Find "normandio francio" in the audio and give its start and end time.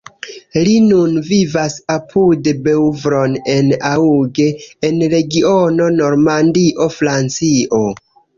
6.01-7.85